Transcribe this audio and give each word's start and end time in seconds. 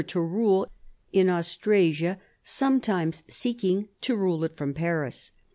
to 0.07 0.19
rule 0.19 0.65
in 1.13 1.29
Austrasia, 1.29 2.17
sometimes 2.41 3.21
seeking 3.29 3.87
to 4.01 4.15
rule 4.15 4.43
it 4.43 4.57
from 4.57 4.73
Paris. 4.73 5.29